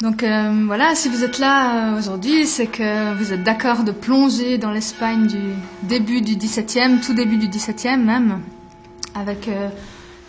[0.00, 3.92] Donc euh, voilà, si vous êtes là euh, aujourd'hui, c'est que vous êtes d'accord de
[3.92, 8.40] plonger dans l'Espagne du début du XVIIe, tout début du XVIIe même,
[9.14, 9.68] avec euh,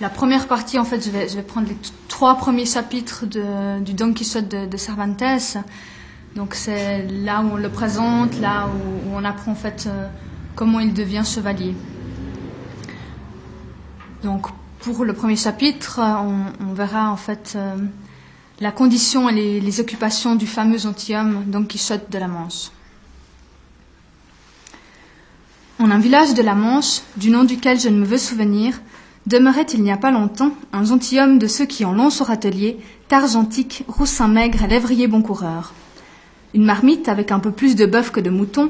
[0.01, 0.77] la première partie.
[0.77, 1.77] En fait, je vais, je vais prendre les
[2.09, 5.23] trois premiers chapitres de- du Don Quichotte de, Cervantes.
[6.35, 9.87] Donc c'est là où on le présente, là où, on apprend en fait
[10.55, 11.75] comment il devient chevalier.
[14.23, 14.47] Donc
[14.79, 17.57] pour le premier chapitre, on, verra en fait
[18.61, 22.69] la condition et les, occupations du fameux gentilhomme Don Quichotte de la Manche.
[25.79, 28.79] En un village de la Manche, du nom duquel je ne me veux souvenir,
[29.25, 32.77] demeurait il n'y a pas longtemps un gentilhomme de ceux qui en l'ont sur atelier,
[33.07, 35.73] targentique, roussin maigre lévrier bon coureur.
[36.53, 38.69] Une marmite avec un peu plus de bœuf que de mouton,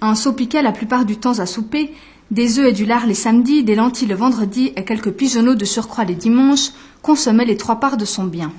[0.00, 1.92] un seau piquet la plupart du temps à souper,
[2.30, 5.66] des œufs et du lard les samedis, des lentilles le vendredi et quelques pigeonneaux de
[5.66, 6.70] surcroît les dimanches,
[7.02, 8.50] consommaient les trois parts de son bien.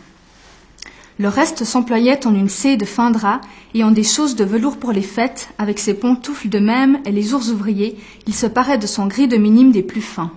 [1.19, 3.41] Le reste s'employait en une sée de fin drap
[3.73, 7.11] et en des choses de velours pour les fêtes, avec ses pantoufles de même et
[7.11, 7.97] les jours ouvriers,
[8.27, 10.31] il se parait de son gris de minime des plus fins.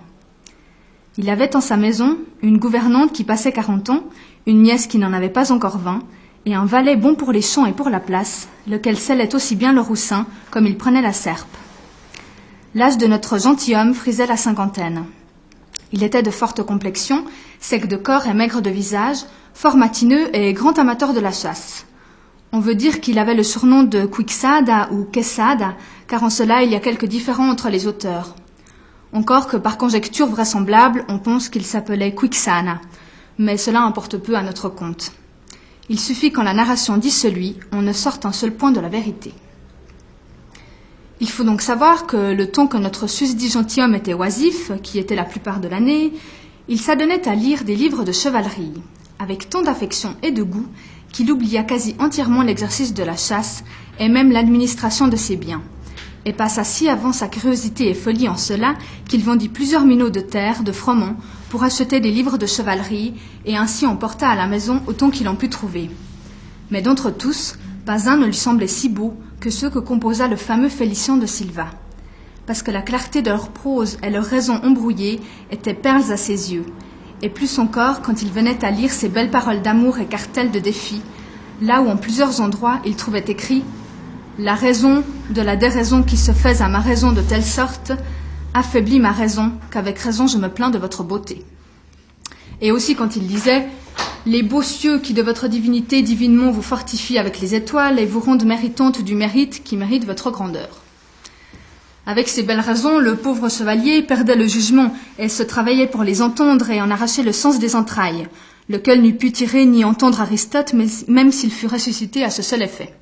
[1.18, 4.04] Il avait en sa maison une gouvernante qui passait quarante ans,
[4.46, 6.02] une nièce qui n'en avait pas encore vingt,
[6.46, 9.74] et un valet bon pour les champs et pour la place, lequel scellait aussi bien
[9.74, 11.54] le roussin comme il prenait la serpe.
[12.74, 15.04] L'âge de notre gentilhomme frisait la cinquantaine.
[15.92, 17.24] Il était de forte complexion,
[17.58, 19.18] sec de corps et maigre de visage,
[19.54, 21.86] fort matineux et grand amateur de la chasse.
[22.52, 25.76] On veut dire qu'il avait le surnom de Quixada ou Quesada,
[26.08, 28.34] car en cela il y a quelque différence entre les auteurs.
[29.12, 32.80] Encore que par conjecture vraisemblable, on pense qu'il s'appelait Quixana,
[33.38, 35.12] mais cela importe peu à notre compte.
[35.88, 38.88] Il suffit qu'en la narration dit celui, on ne sorte un seul point de la
[38.88, 39.32] vérité.
[41.20, 45.16] Il faut donc savoir que le temps que notre susdit gentilhomme était oisif, qui était
[45.16, 46.12] la plupart de l'année,
[46.68, 48.72] il s'adonnait à lire des livres de chevalerie,
[49.20, 50.66] avec tant d'affection et de goût
[51.12, 53.62] qu'il oublia quasi entièrement l'exercice de la chasse
[53.98, 55.62] et même l'administration de ses biens,
[56.24, 58.74] et passa si avant sa curiosité et folie en cela
[59.08, 61.16] qu'il vendit plusieurs minots de terre de froment
[61.50, 63.14] pour acheter des livres de chevalerie
[63.44, 65.90] et ainsi en porta à la maison autant qu'il en put trouver.
[66.70, 70.36] Mais d'entre tous, pas un ne lui semblait si beau que ceux que composa le
[70.36, 71.66] fameux Félicien de Silva,
[72.46, 76.52] parce que la clarté de leur prose et leur raison embrouillée étaient perles à ses
[76.52, 76.66] yeux,
[77.22, 80.58] et plus encore quand il venait à lire ces belles paroles d'amour et cartels de
[80.58, 81.02] défi,
[81.60, 83.64] là où en plusieurs endroits il trouvait écrit
[84.38, 87.92] La raison de la déraison qui se fait à ma raison de telle sorte
[88.54, 91.44] affaiblit ma raison, qu'avec raison je me plains de votre beauté.
[92.60, 93.66] Et aussi quand il disait
[94.26, 98.20] Les beaux cieux qui de votre divinité divinement vous fortifient avec les étoiles et vous
[98.20, 100.82] rendent méritante du mérite qui mérite votre grandeur.
[102.10, 106.22] Avec ces belles raisons, le pauvre chevalier perdait le jugement et se travaillait pour les
[106.22, 108.26] entendre et en arracher le sens des entrailles,
[108.68, 110.74] lequel n'eût pu tirer ni entendre Aristote,
[111.06, 112.92] même s'il fut ressuscité à ce seul effet.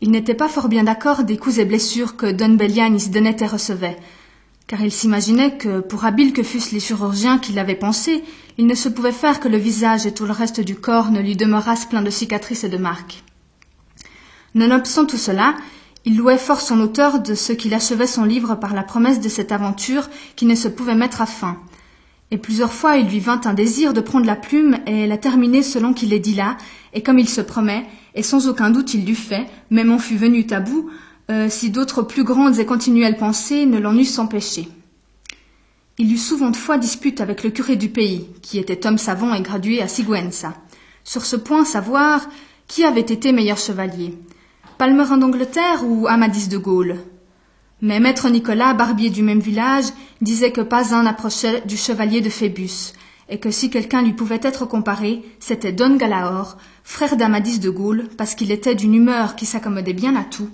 [0.00, 3.08] Il n'était pas fort bien d'accord des coups et blessures que Don Bellian y se
[3.08, 3.96] donnait et recevait,
[4.68, 8.22] car il s'imaginait que, pour habiles que fussent les chirurgiens qui l'avaient pensé,
[8.56, 11.20] il ne se pouvait faire que le visage et tout le reste du corps ne
[11.20, 13.24] lui demeurassent pleins de cicatrices et de marques.
[14.54, 15.56] Nonobstant tout cela,
[16.04, 19.28] il louait fort son auteur de ce qu'il achevait son livre par la promesse de
[19.28, 21.58] cette aventure qui ne se pouvait mettre à fin.
[22.30, 25.62] Et plusieurs fois il lui vint un désir de prendre la plume et la terminer
[25.62, 26.56] selon qu'il est dit là,
[26.92, 30.16] et comme il se promet, et sans aucun doute il l'eût fait, même en fût
[30.16, 30.90] venu à bout,
[31.30, 34.68] euh, si d'autres plus grandes et continuelles pensées ne l'en eussent empêché.
[35.96, 39.32] Il eut souvent de fois dispute avec le curé du pays, qui était homme savant
[39.32, 40.54] et gradué à Siguenza.
[41.04, 42.28] Sur ce point, savoir
[42.66, 44.14] qui avait été meilleur chevalier,
[44.78, 46.96] Palmerin d'Angleterre ou Amadis de Gaulle?
[47.80, 49.84] Mais maître Nicolas, barbier du même village,
[50.20, 52.92] disait que pas un n'approchait du chevalier de Phébus,
[53.28, 58.08] et que si quelqu'un lui pouvait être comparé, c'était Don Galaor, frère d'Amadis de Gaulle,
[58.16, 60.50] parce qu'il était d'une humeur qui s'accommodait bien à tout,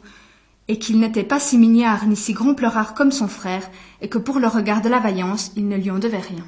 [0.68, 3.70] et qu'il n'était pas si mignard ni si grand pleurard comme son frère,
[4.02, 6.44] et que pour le regard de la vaillance, il ne lui en devait rien.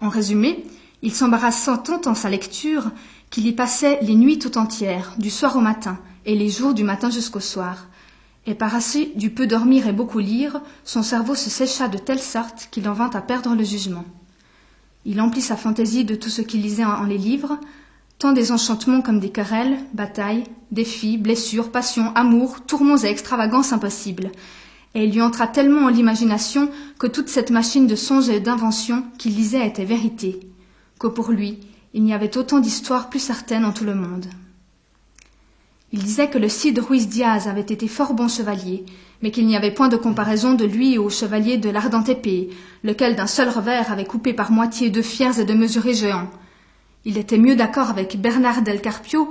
[0.00, 0.64] En résumé,
[1.02, 2.90] il s'embarrassant tant en sa lecture
[3.30, 6.84] qu'il y passait les nuits tout entières, du soir au matin, et les jours du
[6.84, 7.86] matin jusqu'au soir.
[8.46, 12.20] Et par assez du peu dormir et beaucoup lire, son cerveau se sécha de telle
[12.20, 14.04] sorte qu'il en vint à perdre le jugement.
[15.04, 17.58] Il emplit sa fantaisie de tout ce qu'il lisait en les livres,
[18.18, 24.30] tant des enchantements comme des querelles, batailles, défis, blessures, passions, amours, tourments et extravagances impossibles.
[24.94, 26.68] Et il lui entra tellement en l'imagination
[26.98, 30.40] que toute cette machine de songes et d'inventions qu'il lisait était vérité,
[30.98, 31.60] que pour lui,
[31.92, 34.26] il n'y avait autant d'histoires plus certaines en tout le monde.
[35.92, 38.84] Il disait que le Cid Ruiz Diaz avait été fort bon chevalier,
[39.22, 42.50] mais qu'il n'y avait point de comparaison de lui au chevalier de l'ardente épée,
[42.84, 46.30] lequel d'un seul revers avait coupé par moitié deux fiers et deux mesurés géants.
[47.04, 49.28] Il était mieux d'accord avec Bernard del Carpio,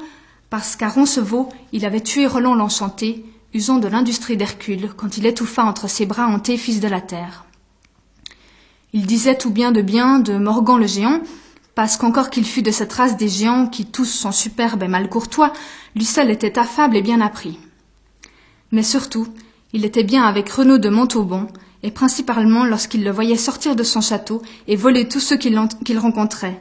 [0.50, 3.24] parce qu'à Roncevaux, il avait tué Roland l'Enchanté,
[3.54, 7.46] usant de l'industrie d'Hercule, quand il étouffa entre ses bras hanté fils de la terre.
[8.92, 11.22] Il disait tout bien de bien de Morgan le géant,
[11.80, 15.08] parce qu'encore qu'il fût de cette race des géants qui tous sont superbes et mal
[15.08, 15.54] courtois,
[15.96, 17.58] lui seul était affable et bien appris.
[18.74, 19.30] Mais surtout,
[19.72, 21.48] il était bien avec Renaud de Montaubon,
[21.82, 25.58] et principalement lorsqu'il le voyait sortir de son château et voler tous ceux qu'il
[25.98, 26.60] rencontrait.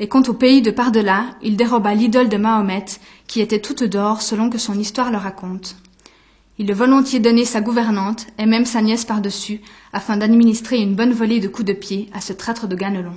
[0.00, 2.86] Et quant au pays de par-delà, il déroba l'idole de Mahomet,
[3.28, 5.76] qui était toute d'or selon que son histoire le raconte.
[6.58, 9.60] Il eût volontiers donné sa gouvernante, et même sa nièce par-dessus,
[9.92, 13.14] afin d'administrer une bonne volée de coups de pied à ce traître de Ganelon.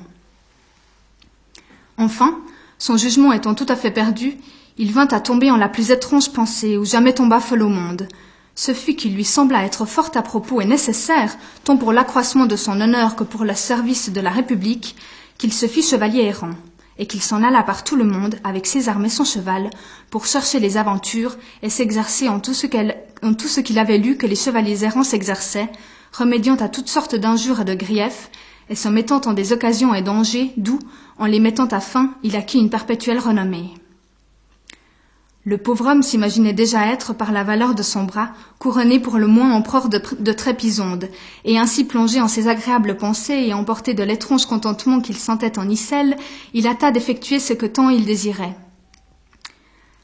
[1.99, 2.39] Enfin,
[2.77, 4.37] son jugement étant tout à fait perdu,
[4.77, 8.07] il vint à tomber en la plus étrange pensée où jamais tomba folle au monde,
[8.55, 12.55] ce fut qu'il lui sembla être fort à propos et nécessaire, tant pour l'accroissement de
[12.55, 14.95] son honneur que pour le service de la République,
[15.37, 16.55] qu'il se fit chevalier errant,
[16.97, 19.69] et qu'il s'en alla par tout le monde avec ses armes et son cheval,
[20.09, 24.85] pour chercher les aventures et s'exercer en tout ce qu'il avait lu que les chevaliers
[24.85, 25.69] errants s'exerçaient,
[26.13, 28.31] remédiant à toutes sortes d'injures et de griefs,
[28.69, 30.79] et se mettant en des occasions et dangers d'où,
[31.17, 33.73] en les mettant à fin, il acquit une perpétuelle renommée.
[35.45, 38.29] Le pauvre homme s'imaginait déjà être, par la valeur de son bras,
[38.59, 40.35] couronné pour le moins empereur de, de
[41.45, 45.67] et ainsi plongé en ses agréables pensées et emporté de l'étrange contentement qu'il sentait en
[45.67, 46.17] Icelle,
[46.53, 48.55] il hâta d'effectuer ce que tant il désirait.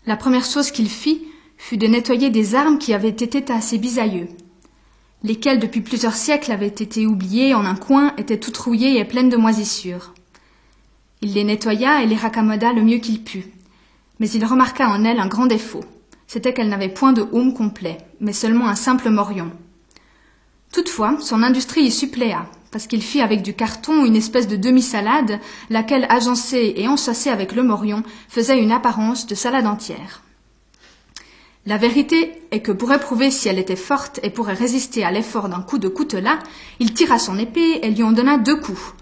[0.05, 1.21] La première chose qu'il fit
[1.57, 4.29] fut de nettoyer des armes qui avaient été à ses bisaïeux,
[5.23, 9.29] lesquelles depuis plusieurs siècles avaient été oubliées en un coin, étaient toutes rouillées et pleines
[9.29, 10.13] de moisissures.
[11.21, 13.45] Il les nettoya et les raccommoda le mieux qu'il put.
[14.19, 15.83] Mais il remarqua en elle un grand défaut.
[16.27, 19.51] C'était qu'elle n'avait point de haume complet, mais seulement un simple morion.
[20.71, 25.39] Toutefois, son industrie y suppléa, parce qu'il fit avec du carton une espèce de demi-salade,
[25.69, 30.24] laquelle, agencée et enchâssée avec le morion, faisait une apparence de salade entière.
[31.67, 35.49] La vérité est que pour éprouver si elle était forte et pourrait résister à l'effort
[35.49, 36.37] d'un coup de coutelas,
[36.79, 38.93] il tira son épée et lui en donna deux coups.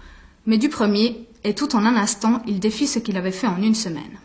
[0.46, 3.60] Mais du premier, et tout en un instant, il défit ce qu'il avait fait en
[3.60, 4.18] une semaine.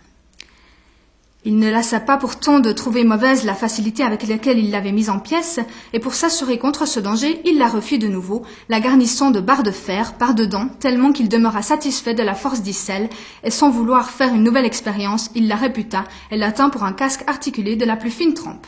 [1.45, 5.09] Il ne lassa pas pourtant de trouver mauvaise la facilité avec laquelle il l'avait mise
[5.09, 5.61] en pièces,
[5.93, 9.63] et pour s'assurer contre ce danger, il la refit de nouveau, la garnissant de barres
[9.63, 13.09] de fer par-dedans, tellement qu'il demeura satisfait de la force d'Issel,
[13.45, 16.91] et sans vouloir faire une nouvelle expérience, il la réputa et la tint pour un
[16.91, 18.67] casque articulé de la plus fine trempe.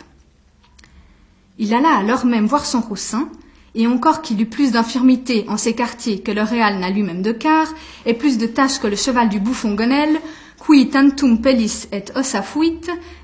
[1.59, 3.27] Il alla alors même voir son roussin,
[3.75, 7.33] et encore qu'il eût plus d'infirmité en ses quartiers que le réal n'a lui-même de
[7.33, 7.67] quart,
[8.05, 10.21] et plus de tâches que le cheval du bouffon Gonel,
[10.65, 12.81] qui tantum pellis et ossa fuit,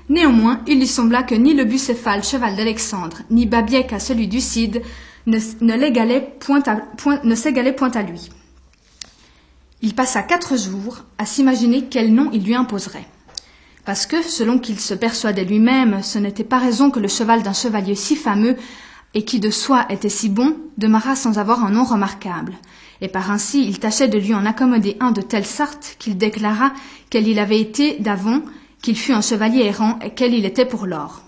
[0.08, 4.40] néanmoins il lui sembla que ni le bucéphale cheval d'Alexandre, ni Babiec à celui du
[4.40, 4.82] Cid,
[5.26, 8.30] ne, ne s'égalaient point à lui.
[9.80, 13.06] Il passa quatre jours à s'imaginer quel nom il lui imposerait.
[13.84, 17.52] Parce que, selon qu'il se persuadait lui-même, ce n'était pas raison que le cheval d'un
[17.52, 18.56] chevalier si fameux
[19.14, 22.54] et qui de soi était si bon, demeura sans avoir un nom remarquable,
[23.00, 26.72] et par ainsi il tâchait de lui en accommoder un de telle sorte qu'il déclara
[27.10, 28.42] quel il avait été d'avant,
[28.82, 31.22] qu'il fût un chevalier errant et quel il était pour l'or.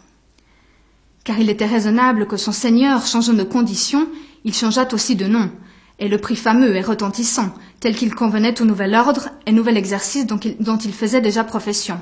[1.24, 4.08] Car il était raisonnable que son seigneur, changeant de condition,
[4.44, 5.50] il changeât aussi de nom,
[5.98, 10.26] et le prix fameux et retentissant, tel qu'il convenait au nouvel ordre et nouvel exercice
[10.26, 12.00] dont il, dont il faisait déjà profession.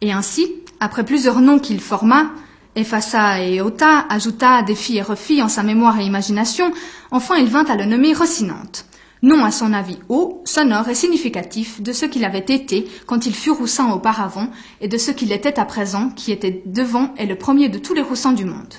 [0.00, 2.30] Et ainsi, après plusieurs noms qu'il forma,
[2.76, 6.72] effaça et ôta, ajouta, défit et refit en sa mémoire et imagination,
[7.10, 8.86] enfin il vint à le nommer Rocinante.
[9.22, 13.34] Nom à son avis haut, sonore et significatif de ce qu'il avait été quand il
[13.34, 14.48] fut roussin auparavant
[14.82, 17.94] et de ce qu'il était à présent, qui était devant et le premier de tous
[17.94, 18.74] les roussins du monde.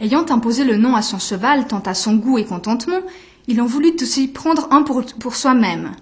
[0.00, 3.00] Ayant imposé le nom à son cheval tant à son goût et contentement,
[3.46, 5.92] il en voulut aussi prendre un pour, pour soi-même.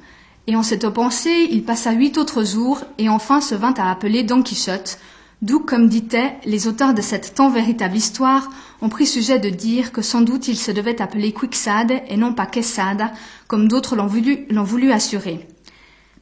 [0.46, 4.22] Et en cette pensée, il passa huit autres jours et enfin se vint à appeler
[4.22, 4.98] Don Quichotte,
[5.44, 8.48] D'où, comme disaient les auteurs de cette tant véritable histoire,
[8.80, 12.32] ont pris sujet de dire que sans doute il se devait appeler Quixade et non
[12.32, 13.12] pas Quesada,
[13.46, 15.46] comme d'autres l'ont voulu, voulu assurer.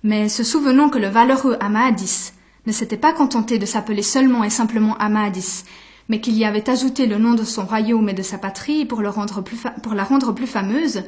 [0.03, 2.33] Mais se souvenant que le valeureux Amadis
[2.67, 5.67] ne s'était pas contenté de s'appeler seulement et simplement Amadis,
[6.09, 9.03] mais qu'il y avait ajouté le nom de son royaume et de sa patrie pour,
[9.03, 11.05] le rendre plus pour la rendre plus fameuse,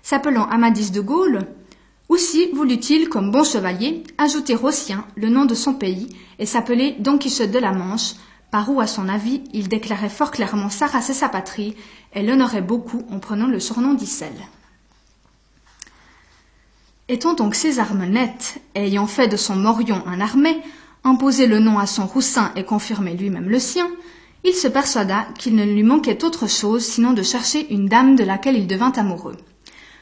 [0.00, 1.46] s'appelant Amadis de Gaulle,
[2.08, 6.96] aussi voulut-il, comme bon chevalier, ajouter au sien le nom de son pays et s'appeler
[6.98, 8.14] Don Quichotte de la Manche,
[8.50, 11.76] par où, à son avis, il déclarait fort clairement sa race et sa patrie,
[12.14, 14.32] et l'honorait beaucoup en prenant le surnom d'Issel.
[17.08, 20.58] Étant donc ses armes nettes, et ayant fait de son morion un armée,
[21.04, 23.88] imposé le nom à son roussin et confirmé lui-même le sien,
[24.44, 28.24] il se persuada qu'il ne lui manquait autre chose sinon de chercher une dame de
[28.24, 29.36] laquelle il devint amoureux.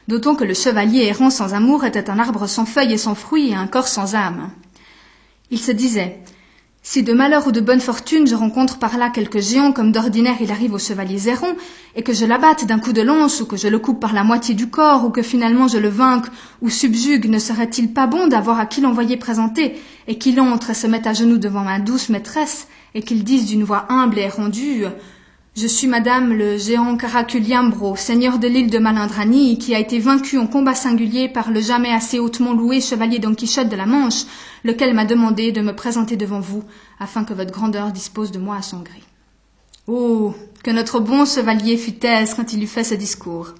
[0.08, 3.50] D'autant que le chevalier errant sans amour était un arbre sans feuilles et sans fruits
[3.50, 4.50] et un corps sans âme.
[5.50, 6.20] Il se disait
[6.88, 10.36] si de malheur ou de bonne fortune je rencontre par là quelque géant comme d'ordinaire
[10.40, 11.56] il arrive aux chevaliers errants,
[11.96, 14.22] et que je l'abatte d'un coup de lance, ou que je le coupe par la
[14.22, 16.26] moitié du corps, ou que finalement je le vainque
[16.62, 19.75] ou subjugue, ne serait-il pas bon d'avoir à qui l'envoyer présenter,
[20.06, 23.46] et qu'il entre et se mette à genoux devant ma douce maîtresse, et qu'il dise
[23.46, 24.84] d'une voix humble et rendue
[25.56, 30.36] je suis madame le géant Caraculiambro, seigneur de l'île de Malindranie, qui a été vaincu
[30.36, 34.25] en combat singulier par le jamais assez hautement loué chevalier Don Quichotte de la Manche,
[34.64, 36.62] lequel m'a demandé de me présenter devant vous,
[37.00, 39.02] afin que votre grandeur dispose de moi à son gré.
[39.86, 40.34] Oh.
[40.62, 43.54] Que notre bon chevalier fut aise quand il eut fait ce discours.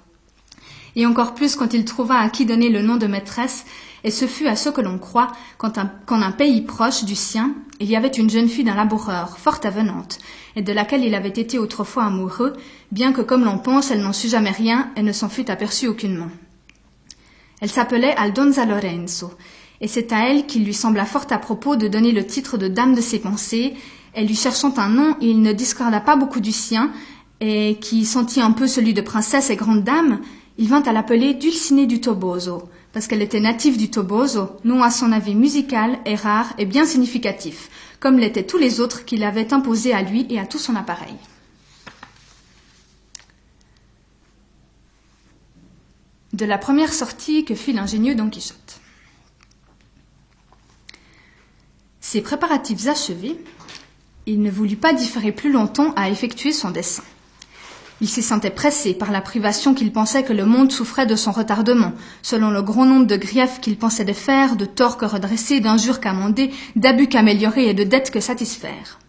[0.97, 3.65] Et encore plus quand il trouva à qui donner le nom de maîtresse,
[4.03, 5.27] et ce fut à ce que l'on croit
[5.59, 9.59] qu'en un, pays proche du sien, il y avait une jeune fille d'un laboureur, fort
[9.63, 10.17] avenante,
[10.55, 12.53] et de laquelle il avait été autrefois amoureux,
[12.91, 15.87] bien que comme l'on pense, elle n'en sut jamais rien et ne s'en fût aperçue
[15.87, 16.29] aucunement.
[17.61, 19.31] Elle s'appelait Aldonza Lorenzo,
[19.81, 22.67] et c'est à elle qu'il lui sembla fort à propos de donner le titre de
[22.67, 23.75] dame de ses pensées,
[24.13, 26.91] elle lui cherchant un nom, il ne discorda pas beaucoup du sien,
[27.39, 30.21] et qui sentit un peu celui de princesse et grande dame,
[30.57, 34.89] il vint à l'appeler Dulcinée du Toboso, parce qu'elle était native du Toboso, nom à
[34.89, 39.53] son avis musical et rare et bien significatif, comme l'étaient tous les autres qu'il avait
[39.53, 41.15] imposés à lui et à tout son appareil.
[46.33, 48.79] De la première sortie que fit l'ingénieux Don Quichotte.
[51.99, 53.39] Ses préparatifs achevés,
[54.25, 57.03] il ne voulut pas différer plus longtemps à effectuer son dessein.
[57.99, 61.31] Il s'y sentait pressé par la privation qu'il pensait que le monde souffrait de son
[61.31, 65.59] retardement, selon le grand nombre de griefs qu'il pensait de faire, de torts que redresser,
[65.59, 68.99] d'injures qu'amender, d'abus qu'améliorer et de dettes que satisfaire.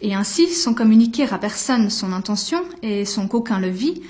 [0.00, 4.02] Et ainsi, sans communiquer à personne son intention, et sans qu'aucun le vît,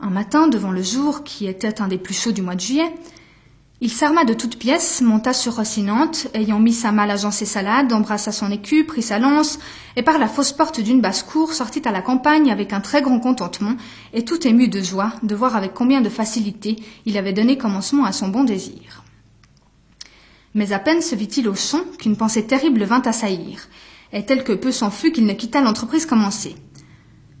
[0.00, 2.92] un matin, devant le jour, qui était un des plus chauds du mois de juillet,
[3.80, 7.92] il s'arma de toutes pièces, monta sur Rocinante, ayant mis sa malle à ses salades,
[7.92, 9.60] embrassa son écu, prit sa lance,
[9.94, 13.20] et par la fausse porte d'une basse-cour sortit à la campagne avec un très grand
[13.20, 13.76] contentement,
[14.12, 16.74] et tout ému de joie de voir avec combien de facilité
[17.06, 19.04] il avait donné commencement à son bon désir.
[20.54, 23.68] Mais à peine se vit-il au champ qu'une pensée terrible vint assaillir,
[24.12, 26.56] et tel que peu s'en fut qu'il ne quitta l'entreprise commencée.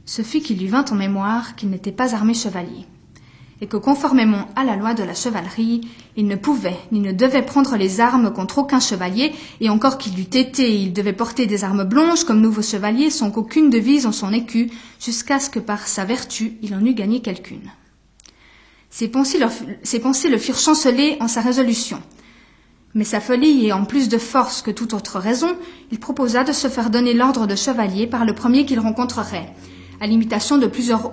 [0.04, 2.86] Ce fut qu'il lui vint en mémoire qu'il n'était pas armé chevalier
[3.60, 5.80] et que conformément à la loi de la chevalerie,
[6.16, 10.18] il ne pouvait ni ne devait prendre les armes contre aucun chevalier, et encore qu'il
[10.18, 14.12] eût été, il devait porter des armes blanches comme nouveau chevalier sans qu'aucune devise en
[14.12, 17.70] son écu, jusqu'à ce que par sa vertu il en eût gagné quelqu'une.
[18.90, 19.38] Ses pensées,
[20.00, 22.00] pensées le firent chanceler en sa résolution.
[22.94, 25.54] Mais sa folie en plus de force que toute autre raison,
[25.92, 29.52] il proposa de se faire donner l'ordre de chevalier par le premier qu'il rencontrerait,
[30.00, 31.12] à l'imitation de plusieurs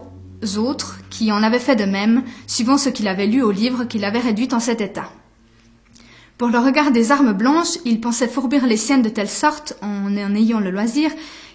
[0.58, 4.00] autres qui en avaient fait de même, suivant ce qu'il avait lu au livre qui
[4.00, 5.10] l'avait réduit en cet état.
[6.38, 10.18] Pour le regard des armes blanches, il pensait fourbir les siennes de telle sorte, en
[10.18, 11.10] en ayant le loisir,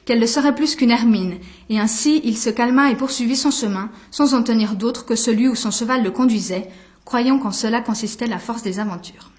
[0.07, 1.37] qu'elle ne serait plus qu'une hermine,
[1.69, 5.47] et ainsi il se calma et poursuivit son chemin, sans en tenir d'autre que celui
[5.47, 6.71] où son cheval le conduisait,
[7.05, 9.31] croyant qu'en cela consistait la force des aventures.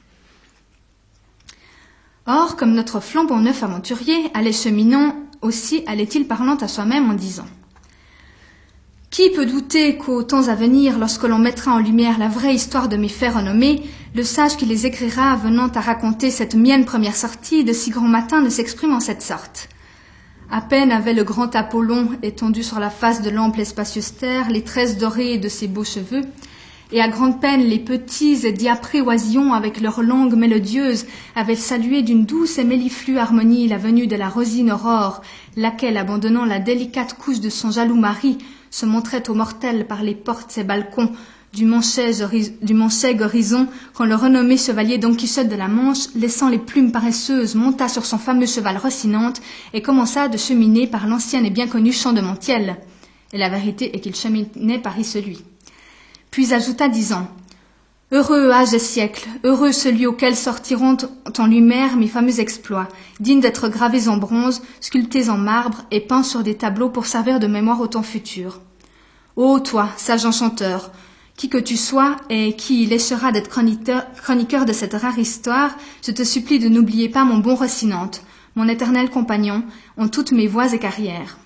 [2.28, 7.48] Or, comme notre flambant neuf aventurier allait cheminant, aussi allait-il parlant à soi-même en disant
[9.12, 12.88] qui peut douter qu'aux temps à venir, lorsque l'on mettra en lumière la vraie histoire
[12.88, 13.84] de mes faits renommés,
[14.16, 18.08] le sage qui les écrira venant à raconter cette mienne première sortie de si grand
[18.08, 19.68] matin ne s'exprime en cette sorte.
[20.50, 24.50] À peine avait le grand Apollon étendu sur la face de l'ample et spacieuse terre
[24.50, 26.24] les tresses dorées de ses beaux cheveux,
[26.94, 32.02] et à grande peine les petits et diaprés oisillons avec leurs langues mélodieuses avaient salué
[32.02, 35.22] d'une douce et melliflue harmonie la venue de la rosine aurore,
[35.58, 38.38] laquelle, abandonnant la délicate couche de son jaloux mari,
[38.72, 41.12] se montrait aux mortels par les portes et balcons
[41.54, 46.94] du Mancheg horizon quand le renommé chevalier Don Quichotte de la Manche, laissant les plumes
[46.94, 49.42] paresseuses, monta sur son fameux cheval Rocinante
[49.74, 52.78] et commença de cheminer par l'ancien et bien connu champ de Montiel.
[53.34, 55.44] Et la vérité est qu'il cheminait par y celui.
[56.32, 57.28] Puis ajouta disant
[58.14, 60.98] Heureux âge et siècle, heureux celui auquel sortiront
[61.38, 62.90] en lumière mes fameux exploits,
[63.22, 67.40] dignes d'être gravés en bronze, sculptés en marbre et peints sur des tableaux pour servir
[67.40, 68.60] de mémoire au temps futur.
[69.38, 70.92] Ô toi, sage enchanteur,
[71.38, 76.26] qui que tu sois et qui léchera d'être chroniqueur, de cette rare histoire, je te
[76.26, 78.24] supplie de n'oublier pas mon bon Rocinante,
[78.56, 79.64] mon éternel compagnon,
[79.96, 81.38] en toutes mes voies et carrières.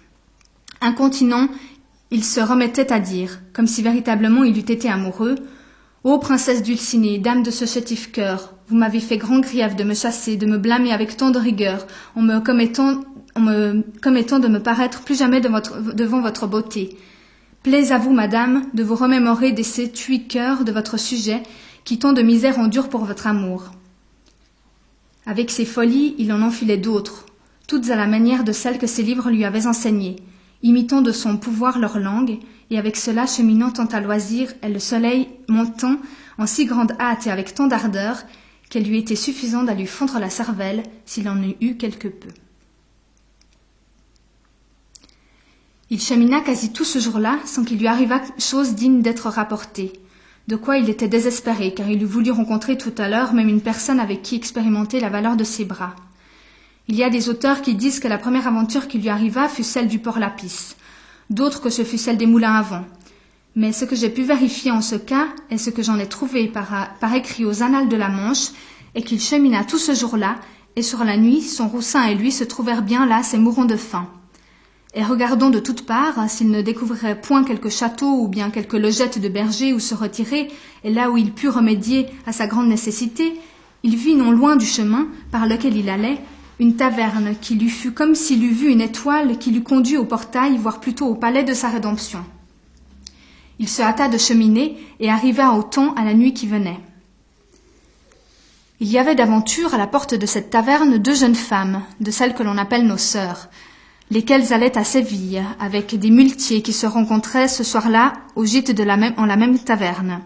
[0.81, 1.47] Incontinent,
[2.09, 5.35] il se remettait à dire, comme si véritablement il eût été amoureux,
[6.05, 9.95] Ô princesse Dulcinée, dame de ce chétif cœur, vous m'avez fait grand grief de me
[9.95, 12.99] chasser, de me blâmer avec tant de rigueur, en me commettant,
[13.35, 16.95] de me paraître plus jamais devant votre beauté.
[17.63, 21.41] Plaise à vous, madame, de vous remémorer des sept huit cœurs de votre sujet,
[21.85, 23.71] qui tant de misère endurent pour votre amour.
[25.25, 27.25] Avec ses folies, il en enfilait d'autres,
[27.67, 30.17] toutes à la manière de celles que ses livres lui avaient enseignées,
[30.65, 32.39] imitant de son pouvoir leur langue,
[32.71, 35.97] et avec cela cheminant tant à loisir, et le soleil montant
[36.39, 38.23] en si grande hâte et avec tant d'ardeur,
[38.71, 42.29] qu'elle lui était suffisante à lui fondre la cervelle s'il en eût eu quelque peu.
[45.91, 49.93] Il chemina quasi tout ce jour-là sans qu'il lui arrivât chose digne d'être rapportée,
[50.47, 53.61] de quoi il était désespéré, car il eût voulu rencontrer tout à l'heure même une
[53.61, 55.95] personne avec qui expérimenter la valeur de ses bras.
[56.87, 59.63] Il y a des auteurs qui disent que la première aventure qui lui arriva fut
[59.63, 60.75] celle du port Lapis,
[61.31, 62.85] d'autres que ce fut celle des moulins à vent.
[63.55, 66.45] Mais ce que j'ai pu vérifier en ce cas, et ce que j'en ai trouvé
[66.45, 68.49] par, écrit aux annales de la Manche,
[68.93, 70.35] est qu'il chemina tout ce jour-là,
[70.75, 73.77] et sur la nuit, son roussin et lui se trouvèrent bien là, ses mourons de
[73.77, 74.07] faim.
[74.93, 79.19] Et regardant de toutes parts s'il ne découvrirait point quelque château ou bien quelque logette
[79.19, 80.49] de berger où se retirer,
[80.83, 83.33] et là où il put remédier à sa grande nécessité,
[83.81, 86.19] il vit non loin du chemin par lequel il allait
[86.59, 90.05] une taverne qui lui fut comme s'il eût vu une étoile qui l'eût conduit au
[90.05, 92.23] portail, voire plutôt au palais de sa rédemption.
[93.59, 96.79] Il se hâta de cheminer et arriva au temps à la nuit qui venait.
[98.81, 102.33] Il y avait d'aventure à la porte de cette taverne deux jeunes femmes, de celles
[102.33, 103.49] que l'on appelle nos sœurs,
[104.11, 108.83] lesquelles allaient à Séville, avec des muletiers qui se rencontraient ce soir-là au gîte de
[108.83, 110.21] la même, en la même taverne.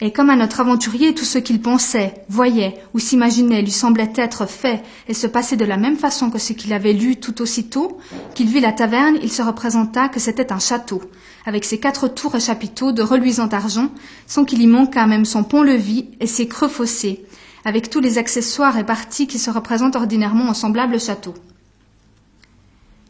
[0.00, 4.46] Et comme à notre aventurier tout ce qu'il pensait, voyait ou s'imaginait lui semblait être
[4.46, 7.98] fait et se passer de la même façon que ce qu'il avait lu tout aussitôt,
[8.34, 11.00] qu'il vit la taverne, il se représenta que c'était un château,
[11.46, 13.88] avec ses quatre tours et chapiteaux de reluisant argent,
[14.26, 17.24] sans qu'il y manquât même son pont-levis et ses creux fossés,
[17.64, 21.34] avec tous les accessoires et parties qui se représentent ordinairement en semblable château.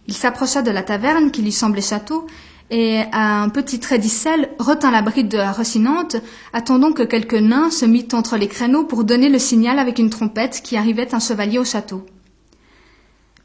[0.07, 2.27] Il s'approcha de la taverne qui lui semblait château,
[2.71, 6.17] et à un petit trait d'icelle retint la bride de la Rocinante,
[6.53, 10.11] attendant que quelque nain se mit entre les créneaux pour donner le signal avec une
[10.11, 12.05] trompette qui arrivait un chevalier au château.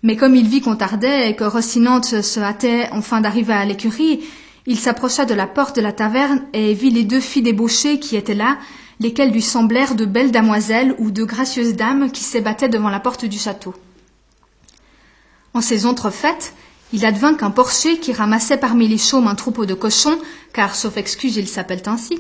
[0.02, 4.22] Mais comme il vit qu'on tardait et que Rocinante se hâtait enfin d'arriver à l'écurie,
[4.66, 8.16] il s'approcha de la porte de la taverne et vit les deux filles débauchées qui
[8.16, 8.58] étaient là,
[9.00, 13.26] lesquelles lui semblèrent de belles damoiselles ou de gracieuses dames qui s'ébattaient devant la porte
[13.26, 13.74] du château.
[15.54, 16.54] En ces entrefaites,
[16.94, 20.18] il advint qu'un porcher qui ramassait parmi les chaumes un troupeau de cochons,
[20.54, 22.18] car sauf excuse ils s'appellent ainsi,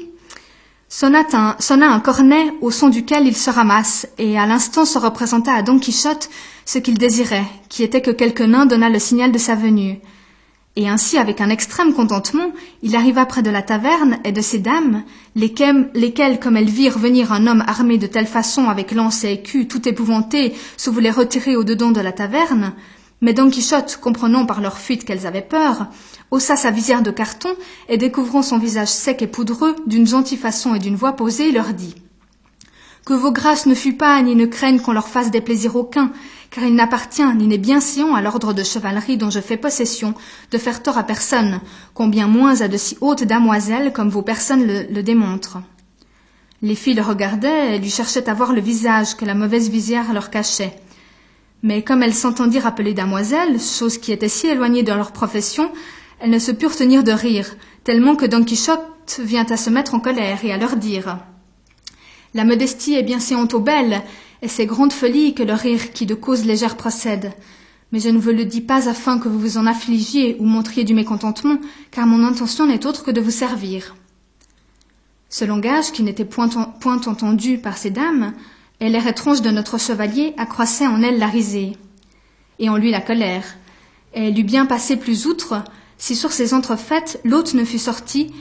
[0.90, 5.62] sonna un, cornet au son duquel il se ramasse, et à l'instant se représenta à
[5.62, 6.30] Don Quichotte
[6.66, 10.00] ce qu'il désirait, qui était que quelque nain donnât le signal de sa venue.
[10.76, 12.54] Et ainsi, avec un extrême contentement,
[12.84, 15.04] il arriva près de la taverne et de ces dames,
[15.36, 19.68] lesquelles, comme elles virent venir un homme armé de telle façon avec lance et écu,
[19.68, 22.74] tout épouvanté, se voulaient retirer au-dedans de la taverne,
[23.22, 25.88] mais Don Quichotte, comprenant par leur fuite qu'elles avaient peur,
[26.32, 27.50] haussa sa visière de carton
[27.90, 31.74] et découvrant son visage sec et poudreux, d'une gentille façon et d'une voix posée, leur
[31.74, 31.96] dit
[33.06, 36.12] Que vos grâces ne fuient pas, ni ne craignent qu'on leur fasse des plaisirs aucuns,
[36.50, 40.14] car il n'appartient ni n'est bien scion à l'ordre de chevalerie dont je fais possession
[40.52, 41.60] de faire tort à personne,
[41.94, 45.62] combien moins à de si hautes damoiselles comme vos personnes le, le démontrent.
[46.62, 50.12] Les filles le regardaient et lui cherchaient à voir le visage que la mauvaise visière
[50.14, 50.76] leur cachait.
[51.62, 55.72] Mais comme elles s'entendirent appeler damoiselles, chose qui était si éloignée de leur profession,
[56.20, 59.96] elles ne se purent tenir de rire, tellement que Don Quichotte vient à se mettre
[59.96, 61.20] en colère et à leur dire
[62.34, 64.02] La modestie est bien si honte aux belles,
[64.42, 67.34] et c'est grande folie que le rire qui de cause légère procède.
[67.92, 70.84] Mais je ne vous le dis pas afin que vous vous en affligiez ou montriez
[70.84, 71.58] du mécontentement,
[71.92, 73.96] car mon intention n'est autre que de vous servir.
[75.28, 76.50] Ce langage, qui n'était point
[76.86, 78.34] entendu par ces dames,
[78.80, 81.78] et l'air étrange de notre chevalier accroissait en elle la risée,
[82.60, 83.44] et en lui la colère.
[84.14, 85.64] Elle eût bien passé plus outre,
[85.98, 88.34] si sur ces entrefaites l'hôte ne fût sorti,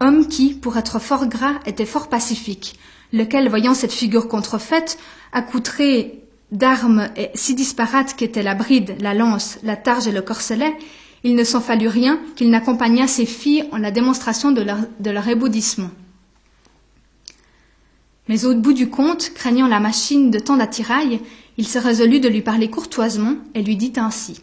[0.00, 2.78] homme qui, pour être fort gras, était fort pacifique,
[3.12, 4.98] lequel, voyant cette figure contrefaite,
[5.32, 6.20] accoutrée
[6.50, 10.74] d'armes si disparates qu'étaient la bride, la lance, la targe et le corselet,
[11.24, 15.10] il ne s'en fallut rien qu'il n'accompagnât ses filles en la démonstration de leur, de
[15.10, 15.90] leur ébaudissement.
[18.28, 21.20] Mais au bout du compte, craignant la machine de tant d'attirail,
[21.56, 24.40] il se résolut de lui parler courtoisement et lui dit ainsi.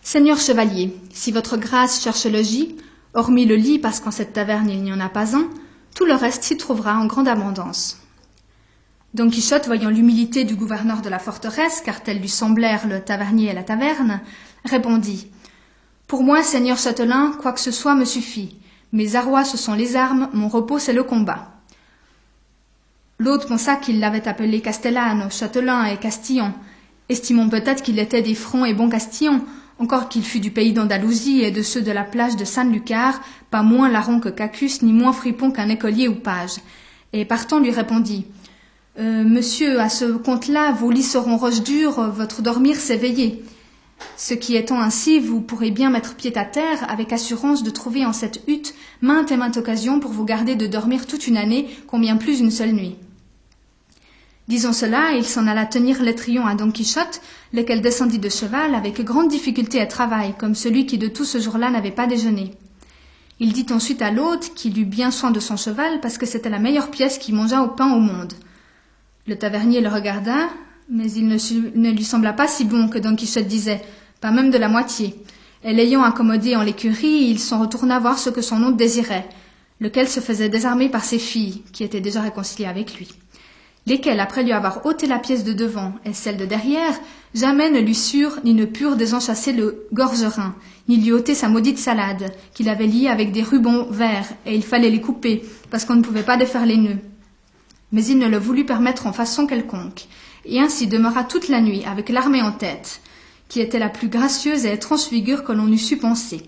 [0.00, 2.76] Seigneur chevalier, si votre grâce cherche logis,
[3.14, 5.48] hormis le lit parce qu'en cette taverne il n'y en a pas un,
[5.94, 7.98] tout le reste s'y trouvera en grande abondance.
[9.14, 13.50] Don Quichotte, voyant l'humilité du gouverneur de la forteresse, car tels lui semblèrent le tavernier
[13.50, 14.22] et la taverne,
[14.64, 15.26] répondit
[16.06, 18.56] Pour moi, seigneur châtelain, quoi que ce soit me suffit.
[18.92, 21.52] Mes arrois, ce sont les armes, mon repos, c'est le combat.
[23.22, 26.52] L'autre pensa qu'il l'avait appelé Castellano, châtelain et Castillon,
[27.08, 29.42] estimant peut-être qu'il était des francs et bons Castillons,
[29.78, 33.20] encore qu'il fût du pays d'Andalousie et de ceux de la plage de San Lucar,
[33.52, 36.56] pas moins larron que Cacus, ni moins fripon qu'un écolier ou page.
[37.12, 38.26] Et partant lui répondit
[38.98, 43.44] euh, Monsieur, à ce compte-là, vos lits seront roches dures, votre dormir s'éveiller.
[44.16, 48.04] Ce qui étant ainsi, vous pourrez bien mettre pied à terre avec assurance de trouver
[48.04, 51.68] en cette hutte maintes et maintes occasions pour vous garder de dormir toute une année,
[51.86, 52.96] combien plus une seule nuit.
[54.48, 57.20] Disant cela, il s'en alla tenir l'étrion à Don Quichotte,
[57.52, 61.38] lequel descendit de cheval avec grande difficulté et travail, comme celui qui de tout ce
[61.38, 62.50] jour-là n'avait pas déjeuné.
[63.38, 66.50] Il dit ensuite à l'hôte qu'il eut bien soin de son cheval parce que c'était
[66.50, 68.32] la meilleure pièce qui mangea au pain au monde.
[69.26, 70.48] Le tavernier le regarda,
[70.90, 71.36] mais il ne,
[71.76, 73.82] ne, lui sembla pas si bon que Don Quichotte disait,
[74.20, 75.14] pas même de la moitié.
[75.62, 79.28] Et l'ayant accommodé en l'écurie, il s'en retourna voir ce que son hôte désirait,
[79.80, 83.08] lequel se faisait désarmer par ses filles, qui étaient déjà réconciliées avec lui
[83.86, 86.98] lesquels, après lui avoir ôté la pièce de devant et celle de derrière,
[87.34, 90.54] jamais ne lui surent ni ne purent désenchasser le gorgerin,
[90.88, 94.64] ni lui ôter sa maudite salade, qu'il avait liée avec des rubans verts, et il
[94.64, 96.98] fallait les couper, parce qu'on ne pouvait pas défaire les nœuds.
[97.90, 100.06] Mais il ne le voulut permettre en façon quelconque,
[100.44, 103.00] et ainsi demeura toute la nuit avec l'armée en tête,
[103.48, 106.42] qui était la plus gracieuse et étrange figure que l'on eût su penser.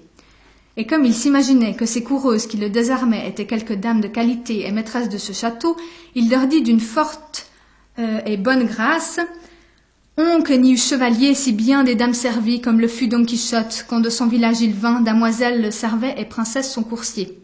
[0.76, 4.66] Et comme il s'imaginait que ces coureuses qui le désarmaient étaient quelques dames de qualité
[4.66, 5.76] et maîtresses de ce château,
[6.14, 7.46] il leur dit d'une forte
[8.00, 9.20] euh, et bonne grâce
[10.16, 13.86] On que n'y eut chevalier si bien des dames servies comme le fut Don Quichotte,
[13.88, 17.38] quand de son village il vint, damoiselle le servait et princesse son coursier.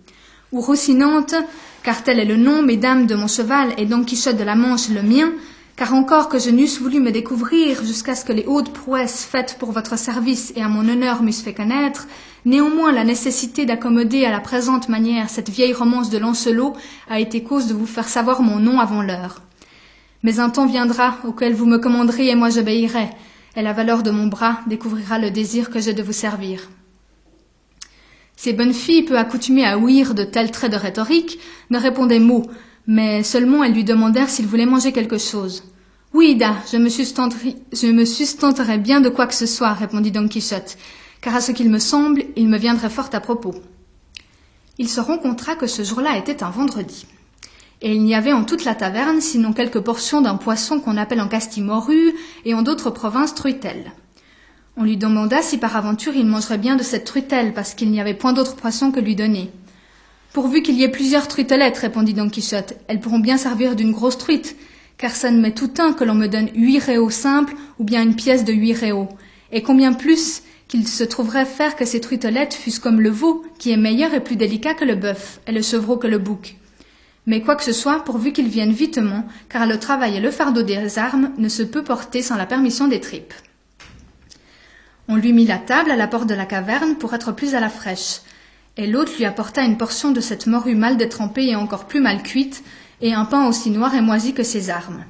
[0.51, 1.37] Ou Rocinante,
[1.85, 4.89] car tel est le nom, mesdames de mon cheval, et Don Quichotte de la Manche
[4.89, 5.33] le mien,
[5.77, 9.57] car encore que je n'eusse voulu me découvrir jusqu'à ce que les hautes prouesses faites
[9.61, 12.07] pour votre service et à mon honneur m'eussent fait connaître,
[12.45, 16.75] néanmoins la nécessité d'accommoder à la présente manière cette vieille romance de Lancelot
[17.09, 19.43] a été cause de vous faire savoir mon nom avant l'heure.
[20.23, 23.11] Mais un temps viendra auquel vous me commanderez et moi j'obéirai,
[23.57, 26.69] et la valeur de mon bras découvrira le désir que j'ai de vous servir.
[28.37, 32.47] Ces bonnes filles, peu accoutumées à ouïr de tels traits de rhétorique, ne répondaient mot,
[32.87, 35.65] mais seulement elles lui demandèrent s'il voulait manger quelque chose.
[36.13, 40.27] Oui, Da, je me, je me sustenterai bien de quoi que ce soit, répondit Don
[40.27, 40.77] Quichotte,
[41.21, 43.55] car à ce qu'il me semble, il me viendrait fort à propos.
[44.79, 47.07] Il se rencontra que ce jour-là était un vendredi.
[47.83, 51.21] Et il n'y avait en toute la taverne sinon quelques portions d'un poisson qu'on appelle
[51.21, 53.93] en Castille morue et en d'autres provinces truitelle.
[54.77, 58.01] On lui demanda si par aventure il mangerait bien de cette truitelle, parce qu'il n'y
[58.01, 59.51] avait point d'autre poisson que lui donner.
[60.33, 64.17] Pourvu qu'il y ait plusieurs truitelettes, répondit Don Quichotte, elles pourront bien servir d'une grosse
[64.17, 64.57] truite,
[64.97, 68.03] car ça ne m'est tout un que l'on me donne huit réaux simples ou bien
[68.03, 69.09] une pièce de huit réaux,
[69.51, 73.73] et combien plus qu'il se trouverait faire que ces truitelettes fussent comme le veau, qui
[73.73, 76.55] est meilleur et plus délicat que le bœuf, et le chevreau que le bouc.
[77.27, 80.63] Mais quoi que ce soit, pourvu qu'il vienne vitement, car le travail et le fardeau
[80.63, 83.35] des armes ne se peut porter sans la permission des tripes.
[85.09, 87.61] On lui mit la table à la porte de la caverne pour être plus à
[87.61, 88.21] la fraîche,
[88.77, 92.23] et l'autre lui apporta une portion de cette morue mal détrempée et encore plus mal
[92.23, 92.63] cuite,
[93.01, 95.05] et un pain aussi noir et moisi que ses armes.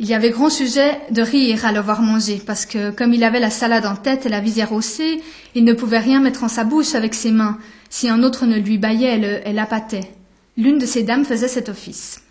[0.00, 3.24] Il y avait grand sujet de rire à le voir manger, parce que, comme il
[3.24, 5.20] avait la salade en tête et la visière haussée,
[5.56, 7.58] il ne pouvait rien mettre en sa bouche avec ses mains,
[7.90, 10.08] si un autre ne lui baillait et l'appâtait.
[10.56, 12.22] L'une de ces dames faisait cet office.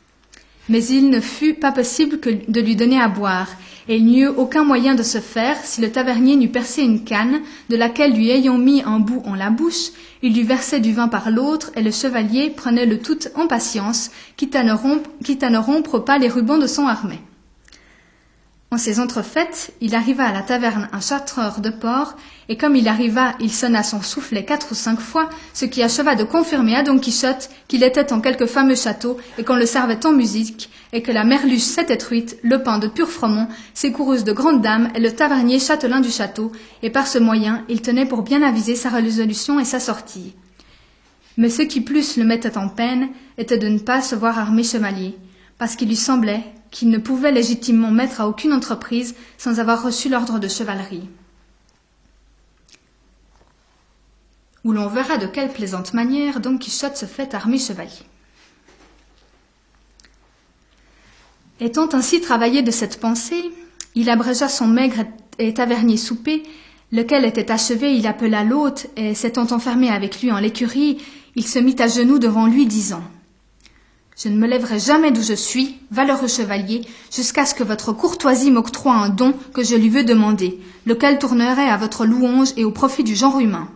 [0.70, 3.50] Mais il ne fut pas possible que de lui donner à boire,
[3.90, 7.04] et il n'y eut aucun moyen de se faire si le tavernier n'eût percé une
[7.04, 10.94] canne, de laquelle lui ayant mis un bout en la bouche, il lui versait du
[10.94, 16.00] vin par l'autre, et le chevalier prenait le tout en patience, quitte à ne rompre
[16.00, 17.20] pas les rubans de son armée.
[18.70, 22.18] En ces entrefaites, il arriva à la taverne un chartreur de porc,
[22.50, 26.16] et comme il arriva, il sonna son soufflet quatre ou cinq fois, ce qui acheva
[26.16, 30.06] de confirmer à Don Quichotte qu'il était en quelque fameux château, et qu'on le servait
[30.06, 34.26] en musique, et que la merluche s'était truite, le pain de pur froment, ses coureuses
[34.26, 36.52] de grandes dames, et le tavernier châtelain du château,
[36.84, 40.36] et par ce moyen, il tenait pour bien aviser sa résolution et sa sortie.
[41.38, 44.64] Mais ce qui plus le mettait en peine était de ne pas se voir armé
[44.64, 45.16] chevalier,
[45.58, 50.10] parce qu'il lui semblait qu'il ne pouvait légitimement mettre à aucune entreprise sans avoir reçu
[50.10, 51.08] l'ordre de chevalerie.
[54.64, 58.06] Où l'on verra de quelle plaisante manière Don Quichotte se fait armer chevalier.
[61.60, 63.52] Étant ainsi travaillé de cette pensée,
[63.96, 65.06] il abrégea son maigre
[65.40, 66.44] et tavernier souper,
[66.92, 70.98] lequel était achevé, il appela l'hôte, et s'étant enfermé avec lui en l'écurie,
[71.36, 73.04] il se mit à genoux devant lui, disant
[74.18, 76.82] je ne me lèverai jamais d'où je suis, valeureux chevalier,
[77.14, 81.70] jusqu'à ce que votre courtoisie m'octroie un don que je lui veux demander, lequel tournerait
[81.70, 83.70] à votre louange et au profit du genre humain.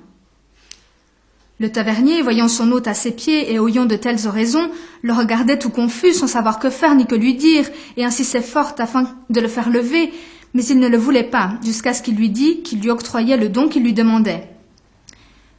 [1.59, 4.71] Le tavernier, voyant son hôte à ses pieds et oyant de telles oraisons,
[5.03, 8.73] le regardait tout confus, sans savoir que faire ni que lui dire, et insistait fort
[8.79, 10.11] afin de le faire lever,
[10.53, 13.47] Mais il ne le voulait pas, jusqu'à ce qu'il lui dit qu'il lui octroyait le
[13.47, 14.49] don qu'il lui demandait.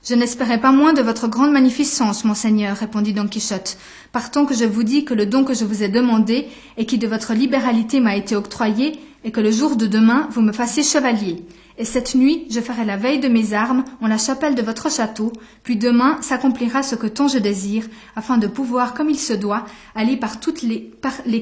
[0.04, 3.78] Je n'espérais pas moins de votre grande magnificence, monseigneur, répondit Don Quichotte,
[4.10, 6.98] partant que je vous dis que le don que je vous ai demandé et qui
[6.98, 10.82] de votre libéralité m'a été octroyé, et que le jour de demain vous me fassiez
[10.82, 11.44] chevalier.
[11.78, 14.90] Et cette nuit, je ferai la veille de mes armes en la chapelle de votre
[14.90, 15.32] château,
[15.62, 19.64] puis demain s'accomplira ce que tant je désire, afin de pouvoir, comme il se doit,
[19.94, 20.92] aller par toutes les,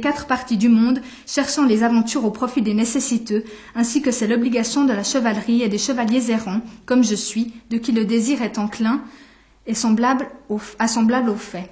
[0.01, 4.85] quatre parties du monde, cherchant les aventures au profit des nécessiteux, ainsi que c'est l'obligation
[4.85, 8.59] de la chevalerie et des chevaliers errants, comme je suis, de qui le désir est
[8.59, 9.03] enclin
[9.67, 11.69] et semblable au, assemblable au fait.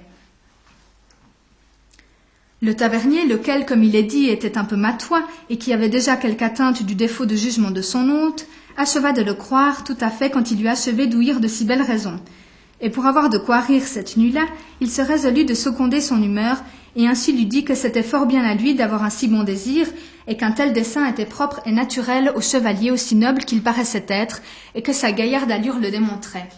[2.61, 6.17] Le tavernier, lequel, comme il est dit, était un peu matois, et qui avait déjà
[6.17, 10.09] quelque atteinte du défaut de jugement de son hôte, acheva de le croire tout à
[10.09, 12.19] fait quand il eut achevé d'ouïr de si belles raisons.
[12.81, 14.45] Et pour avoir de quoi rire cette nuit-là,
[14.81, 16.61] il se résolut de seconder son humeur,
[16.97, 19.87] et ainsi lui dit que c'était fort bien à lui d'avoir un si bon désir,
[20.27, 24.41] et qu'un tel dessein était propre et naturel au chevalier aussi noble qu'il paraissait être,
[24.75, 26.49] et que sa gaillarde allure le démontrait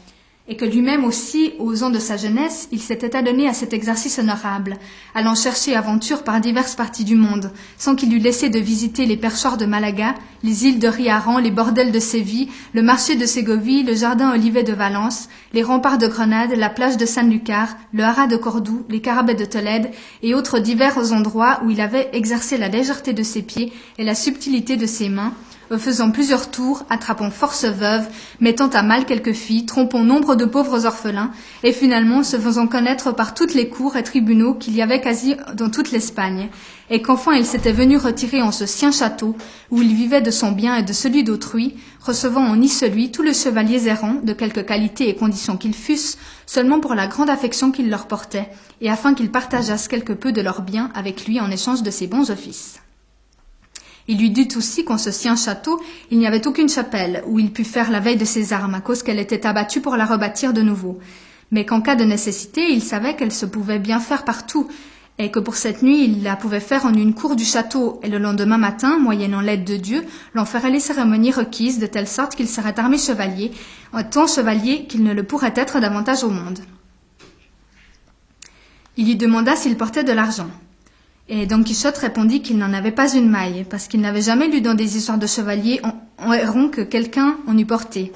[0.51, 4.19] et que lui-même aussi, aux ans de sa jeunesse, il s'était adonné à cet exercice
[4.19, 4.75] honorable,
[5.15, 9.15] allant chercher aventure par diverses parties du monde, sans qu'il eût laissé de visiter les
[9.15, 13.83] perchoirs de Malaga, les îles de Riaran, les bordels de Séville, le marché de Ségovie,
[13.83, 18.27] le jardin olivet de Valence, les remparts de Grenade, la plage de San-Lucar, le haras
[18.27, 19.89] de Cordoue, les carabets de Tolède,
[20.21, 24.15] et autres divers endroits où il avait exercé la légèreté de ses pieds et la
[24.15, 25.31] subtilité de ses mains,
[25.77, 28.07] faisant plusieurs tours, attrapant force veuves,
[28.39, 31.31] mettant à mal quelques filles, trompant nombre de pauvres orphelins,
[31.63, 35.35] et finalement se faisant connaître par toutes les cours et tribunaux qu'il y avait quasi
[35.55, 36.49] dans toute l'Espagne,
[36.89, 39.35] et qu'enfin il s'était venu retirer en ce sien château,
[39.69, 43.23] où il vivait de son bien et de celui d'autrui, recevant en y celui tous
[43.23, 47.71] les chevaliers errants, de quelque qualité et condition qu'ils fussent, seulement pour la grande affection
[47.71, 48.49] qu'il leur portait,
[48.81, 52.07] et afin qu'ils partageassent quelque peu de leurs biens avec lui en échange de ses
[52.07, 52.81] bons offices.
[54.07, 57.51] Il lui dit aussi qu'en ce sien château, il n'y avait aucune chapelle où il
[57.51, 60.53] pût faire la veille de ses armes à cause qu'elle était abattue pour la rebâtir
[60.53, 60.99] de nouveau,
[61.51, 64.67] mais qu'en cas de nécessité, il savait qu'elle se pouvait bien faire partout,
[65.17, 68.09] et que pour cette nuit, il la pouvait faire en une cour du château, et
[68.09, 72.35] le lendemain matin, moyennant l'aide de Dieu, l'en ferait les cérémonies requises de telle sorte
[72.35, 73.51] qu'il serait armé chevalier,
[74.09, 76.59] tant chevalier qu'il ne le pourrait être davantage au monde.
[78.97, 80.49] Il lui demanda s'il portait de l'argent.
[81.33, 84.59] Et Don Quichotte répondit qu'il n'en avait pas une maille, parce qu'il n'avait jamais lu
[84.59, 85.79] dans des histoires de chevaliers
[86.19, 88.11] en, héron que quelqu'un en eût porté.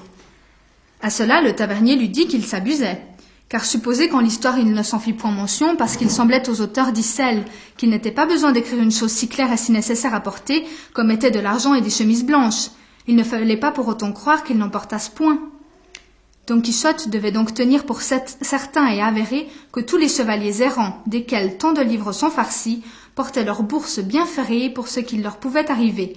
[1.01, 3.01] À cela, le tavernier lui dit qu'il s'abusait,
[3.47, 6.91] car supposé qu'en l'histoire il ne s'en fit point mention, parce qu'il semblait aux auteurs
[6.91, 7.45] d'Issel
[7.77, 11.09] qu'il n'était pas besoin d'écrire une chose si claire et si nécessaire à porter, comme
[11.09, 12.67] étaient de l'argent et des chemises blanches.
[13.07, 15.39] Il ne fallait pas pour autant croire qu'il n'en portasse point.
[16.47, 21.57] Don Quichotte devait donc tenir pour certain et avéré que tous les chevaliers errants, desquels
[21.57, 22.83] tant de livres sont farcis,
[23.15, 26.13] portaient leurs bourses bien ferrées pour ce qui leur pouvait arriver,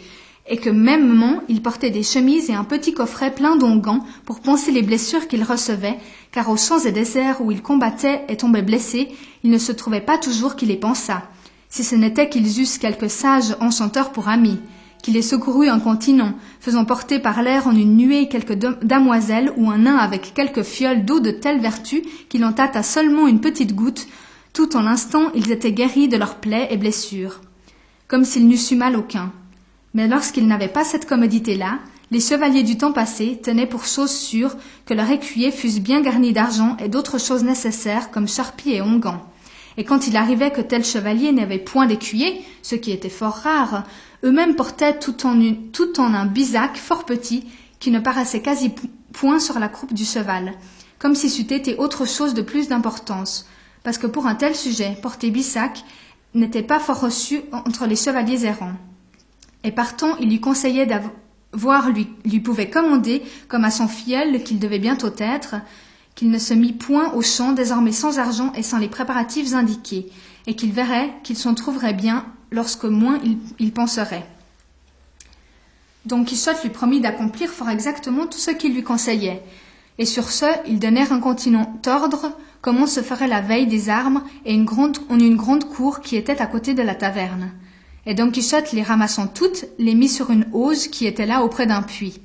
[0.48, 4.72] et que mêmement ils portaient des chemises et un petit coffret plein d'onguents pour penser
[4.72, 5.98] les blessures qu'ils recevaient,
[6.32, 9.08] car aux champs et déserts où ils combattaient et tombaient blessés,
[9.44, 11.22] il ne se trouvait pas toujours qui les pensât,
[11.68, 14.58] si ce n'était qu'ils eussent quelques sages enchanteurs pour amis
[15.02, 19.78] qui les secourut incontinent, faisant porter par l'air en une nuée quelques damoiselles ou un
[19.78, 24.08] nain avec quelques fioles d'eau de telle vertu qu'il en tâta seulement une petite goutte,
[24.52, 27.40] tout en l'instant ils étaient guéris de leurs plaies et blessures,
[28.06, 29.32] comme s'ils n'eussent eu mal aucun.
[29.94, 31.78] Mais lorsqu'ils n'avaient pas cette commodité-là,
[32.11, 34.56] les chevaliers du temps passé tenaient pour chose sûre
[34.87, 39.22] que leurs écuyers fussent bien garnis d'argent et d'autres choses nécessaires comme charpie et onguents.
[39.76, 43.84] Et quand il arrivait que tel chevalier n'avait point d'écuyer, ce qui était fort rare,
[44.24, 47.44] eux-mêmes portaient tout en, un bisac fort petit
[47.78, 48.72] qui ne paraissait quasi
[49.12, 50.54] point sur la croupe du cheval,
[50.98, 53.46] comme si c'eût été autre chose de plus d'importance,
[53.88, 55.83] parce que pour un tel sujet, porter bisac
[56.35, 58.74] n'était pas fort reçu entre les chevaliers errants.
[59.64, 64.59] Et partant, il lui conseillait d'avoir lui, lui pouvait commander, comme à son filleul qu'il
[64.59, 65.55] devait bientôt être,
[66.14, 70.12] qu'il ne se mit point au champ désormais sans argent et sans les préparatifs indiqués,
[70.46, 73.18] et qu'il verrait qu'il s'en trouverait bien lorsque moins
[73.59, 74.27] il, penserait.
[76.05, 79.42] Don Quichotte lui promit d'accomplir fort exactement tout ce qu'il lui conseillait,
[79.96, 84.22] et sur ce, ils donnèrent un continent ordre comment se ferait la veille des armes
[84.46, 87.52] en une grande cour qui était à côté de la taverne.
[88.06, 91.66] Et Don Quichotte, les ramassant toutes, les mit sur une hausse qui était là auprès
[91.66, 92.20] d'un puits.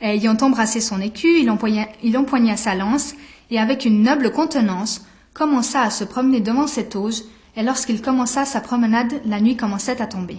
[0.00, 3.14] Et ayant embrassé son écu, il empoigna, il empoigna sa lance,
[3.50, 7.22] et avec une noble contenance, commença à se promener devant cette auge,
[7.56, 10.38] et lorsqu'il commença sa promenade, la nuit commençait à tomber.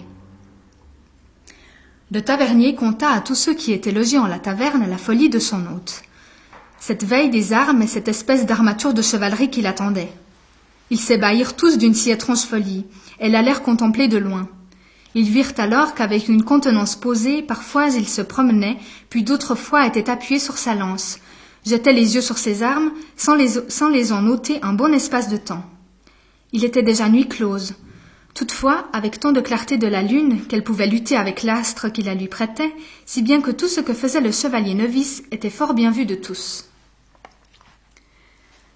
[2.12, 5.38] Le tavernier conta à tous ceux qui étaient logés en la taverne la folie de
[5.38, 6.02] son hôte.
[6.78, 10.12] Cette veille des armes et cette espèce d'armature de chevalerie qui l'attendait.
[10.90, 12.84] Ils s'ébahirent tous d'une si étrange folie,
[13.18, 14.48] et l'allèrent contempler de loin.
[15.14, 18.76] Ils virent alors qu'avec une contenance posée, parfois il se promenait,
[19.08, 21.18] puis d'autres fois était appuyé sur sa lance,
[21.64, 25.64] jetait les yeux sur ses armes, sans les, en ôter un bon espace de temps.
[26.52, 27.74] Il était déjà nuit close.
[28.34, 32.14] Toutefois, avec tant de clarté de la lune qu'elle pouvait lutter avec l'astre qui la
[32.14, 32.74] lui prêtait,
[33.06, 36.14] si bien que tout ce que faisait le chevalier novice était fort bien vu de
[36.14, 36.65] tous.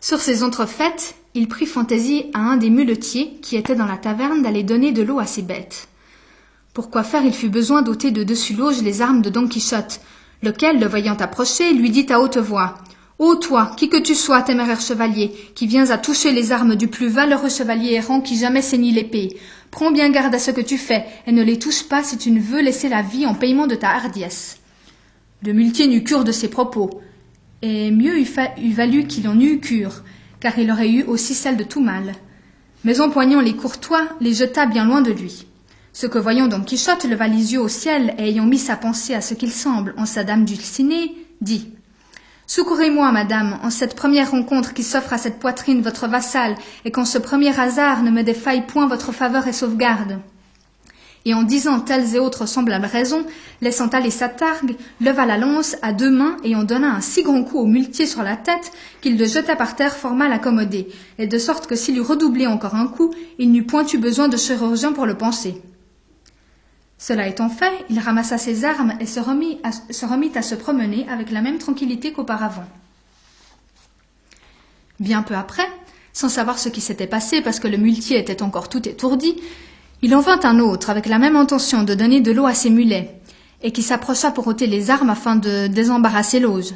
[0.00, 4.42] Sur ces entrefaites, il prit fantaisie à un des muletiers qui était dans la taverne
[4.42, 5.88] d'aller donner de l'eau à ses bêtes.
[6.72, 10.00] Pourquoi faire il fut besoin d'ôter de dessus l'auge les armes de Don Quichotte,
[10.42, 12.76] lequel, le voyant approcher, lui dit à haute voix
[13.18, 16.88] Ô toi, qui que tu sois, téméraire chevalier, qui viens à toucher les armes du
[16.88, 19.36] plus valeureux chevalier errant qui jamais saignit l'épée,
[19.70, 22.30] prends bien garde à ce que tu fais, et ne les touche pas si tu
[22.30, 24.60] ne veux laisser la vie en paiement de ta hardiesse.
[25.44, 27.02] Le muletier n'eut cure de ses propos,
[27.62, 30.02] et mieux eût, valu qu'il en eût cure,
[30.40, 32.14] car il aurait eu aussi celle de tout mal.
[32.84, 35.46] Mais empoignant les courtois, les jeta bien loin de lui.
[35.92, 39.14] Ce que voyant Don Quichotte leva les yeux au ciel et ayant mis sa pensée
[39.14, 41.72] à ce qu'il semble en sa dame dulcinée, dit
[42.46, 47.04] Secourez-moi, madame, en cette première rencontre qui s'offre à cette poitrine votre vassal, et qu'en
[47.04, 50.18] ce premier hasard ne me défaille point votre faveur et sauvegarde.
[51.26, 53.26] Et en disant telles et autres semblables raisons,
[53.60, 57.22] laissant aller sa targue, leva la lance à deux mains et en donna un si
[57.22, 60.88] grand coup au muletier sur la tête qu'il le jeta par terre fort mal accommodé,
[61.18, 64.28] et de sorte que s'il eût redoublé encore un coup, il n'eût point eu besoin
[64.28, 65.60] de chirurgien pour le penser.
[66.96, 70.54] Cela étant fait, il ramassa ses armes et se remit, à, se remit à se
[70.54, 72.66] promener avec la même tranquillité qu'auparavant.
[75.00, 75.66] Bien peu après,
[76.12, 79.40] sans savoir ce qui s'était passé parce que le muletier était encore tout étourdi,
[80.02, 82.70] il en vint un autre avec la même intention de donner de l'eau à ses
[82.70, 83.20] mulets,
[83.62, 86.74] et qui s'approcha pour ôter les armes afin de désembarrasser l'ose.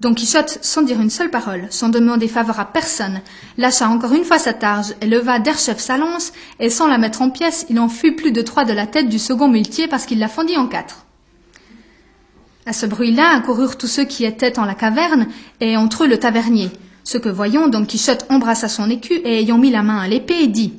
[0.00, 3.20] Don Quichotte, sans dire une seule parole, sans demander faveur à personne,
[3.58, 7.22] lâcha encore une fois sa targe et leva d'erchef sa lance, et sans la mettre
[7.22, 10.06] en pièces, il en fut plus de trois de la tête du second muletier parce
[10.06, 11.06] qu'il la fendit en quatre.
[12.66, 15.28] À ce bruit-là accoururent tous ceux qui étaient en la caverne,
[15.60, 16.70] et entre eux le tavernier.
[17.04, 20.46] Ce que voyant, Don Quichotte embrassa son écu et ayant mis la main à l'épée,
[20.46, 20.72] dit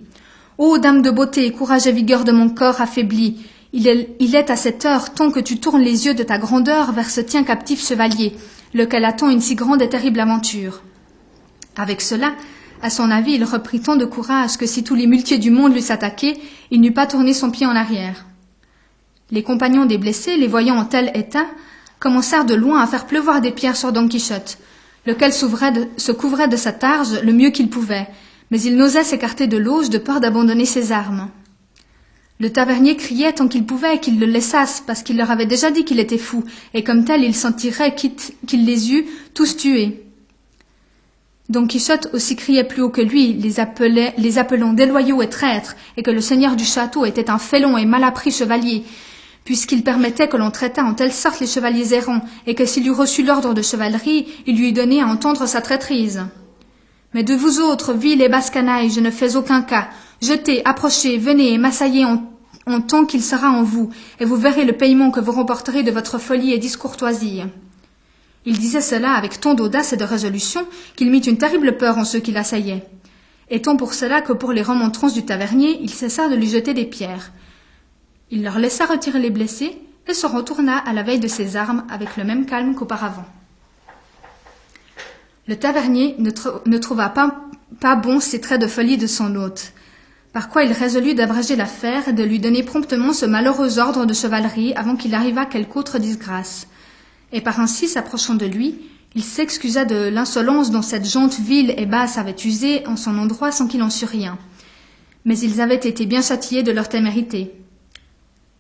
[0.58, 4.86] Ô dame de beauté, courage et vigueur de mon corps affaibli, il est, à cette
[4.86, 8.34] heure temps que tu tournes les yeux de ta grandeur vers ce tien captif chevalier,
[8.74, 10.82] lequel attend une si grande et terrible aventure.
[11.76, 12.36] Avec cela,
[12.82, 15.76] à son avis, il reprit tant de courage que si tous les muletiers du monde
[15.76, 16.38] l'eussent attaqué,
[16.72, 18.26] il n'eût pas tourné son pied en arrière.
[19.32, 21.48] Les compagnons des blessés, les voyant en tel état,
[22.00, 24.58] commencèrent de loin à faire pleuvoir des pierres sur Don Quichotte,
[25.06, 28.08] lequel se couvrait de sa targe le mieux qu'il pouvait,
[28.52, 31.30] mais il n'osait s'écarter de l'auge de peur d'abandonner ses armes.
[32.40, 35.86] Le tavernier criait tant qu'il pouvait qu'ils le laissassent, parce qu'il leur avait déjà dit
[35.86, 40.04] qu'il était fou, et comme tel il s'en tirait quitte qu'il les eût tous tués.
[41.48, 45.76] Don Quichotte aussi criait plus haut que lui, les, appelait, les appelant déloyaux et traîtres,
[45.96, 48.84] et que le seigneur du château était un félon et malappris chevalier,
[49.46, 52.92] puisqu'il permettait que l'on traitât en telle sorte les chevaliers errants, et que s'il eût
[52.92, 56.26] reçu l'ordre de chevalerie, il lui eût donné à entendre sa traîtrise.
[57.16, 59.88] Mais de vous autres, villes et basses canailles, je ne fais aucun cas.
[60.22, 64.74] Jetez, approchez, venez et m'assaillez en, tant qu'il sera en vous, et vous verrez le
[64.74, 67.42] paiement que vous remporterez de votre folie et discourtoisie.
[68.46, 72.04] Il disait cela avec tant d'audace et de résolution qu'il mit une terrible peur en
[72.04, 72.86] ceux qui l'assaillaient.
[73.50, 76.74] Et tant pour cela que pour les remontrances du tavernier, il cessa de lui jeter
[76.74, 77.32] des pierres.
[78.30, 81.86] Il leur laissa retirer les blessés et se retourna à la veille de ses armes
[81.90, 83.26] avec le même calme qu'auparavant.
[85.48, 89.74] Le tavernier ne, trouva pas, bon ces traits de folie de son hôte,
[90.34, 94.14] par quoi il résolut d'abréger l'affaire et de lui donner promptement ce malheureux ordre de
[94.14, 96.68] chevalerie avant qu'il arrivât quelque autre disgrâce.
[97.32, 98.76] Et par ainsi, s'approchant de lui,
[99.14, 103.52] il s'excusa de l'insolence dont cette gente vile et basse avait usé en son endroit
[103.52, 104.38] sans qu'il en sût rien.
[105.26, 107.54] Mais ils avaient été bien châtiés de leur témérité.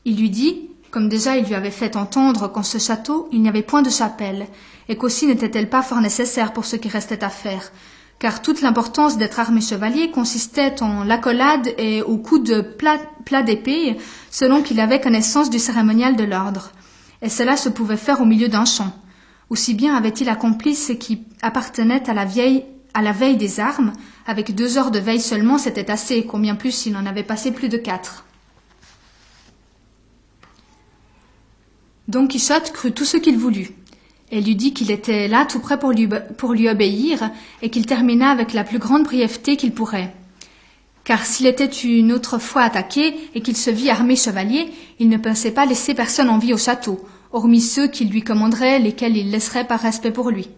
[0.06, 3.49] Il lui dit, comme déjà il lui avait fait entendre qu'en ce château il n'y
[3.49, 4.47] avait point de chapelle,
[4.88, 7.69] et qu'aussi n'était-elle pas fort nécessaire pour ce qui restait à faire,
[8.17, 13.97] car toute l'importance d'être armé chevalier consistait en l'accolade et au coup de plat, d'épée,
[14.31, 16.71] selon qu'il avait connaissance du cérémonial de l'ordre.
[17.21, 18.95] Et cela se pouvait faire au milieu d'un champ.
[19.49, 23.91] Aussi bien avait-il accompli ce qui appartenait à la vieille à la veille des armes,
[24.25, 27.67] avec deux heures de veille seulement, c'était assez, combien plus s'il en avait passé plus
[27.67, 28.25] de quatre.
[32.08, 33.71] Don Quichotte crut tout ce qu'il voulut.
[34.31, 37.31] Elle lui dit qu'il était là tout prêt pour lui, obéir
[37.62, 40.13] et qu'il termina avec la plus grande brièveté qu'il pourrait.
[41.03, 45.17] Car s'il était une autre fois attaqué et qu'il se vit armé chevalier, il ne
[45.17, 46.99] pensait pas laisser personne en vie au château,
[47.31, 50.49] hormis ceux qui lui commanderaient, lesquels il laisserait par respect pour lui.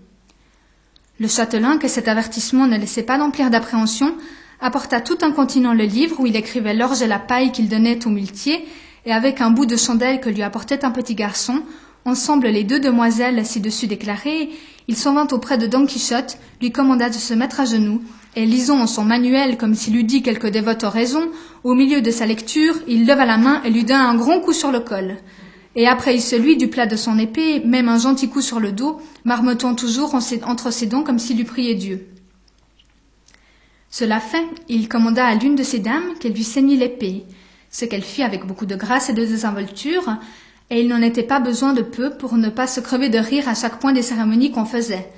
[1.19, 4.15] Le châtelain, que cet avertissement ne laissait pas d'emplir d'appréhension,
[4.61, 8.09] apporta tout incontinent le livre où il écrivait l'orge et la paille qu'il donnait au
[8.09, 8.65] muletier,
[9.08, 11.62] et avec un bout de chandelle que lui apportait un petit garçon,
[12.03, 14.49] ensemble les deux demoiselles ci-dessus déclarées,
[14.89, 18.01] il s'en vint auprès de Don Quichotte, lui commanda de se mettre à genoux,
[18.36, 21.30] et lisant en son manuel comme s'il eût dit quelque dévote oraison,
[21.64, 24.51] au milieu de sa lecture, il leva la main et lui donna un grand coup
[24.51, 25.16] sur le col.
[25.78, 28.99] Et après celui du plat de son épée, même un gentil coup sur le dos,
[29.24, 32.10] marmottant toujours entre ses dents comme s'il eût prié Dieu.
[33.89, 37.24] Cela fait, il commanda à l'une de ses dames qu'elle lui ceignît l'épée,
[37.70, 40.18] ce qu'elle fit avec beaucoup de grâce et de désinvolture,
[40.70, 43.47] et il n'en était pas besoin de peu pour ne pas se crever de rire
[43.47, 45.09] à chaque point des cérémonies qu'on faisait.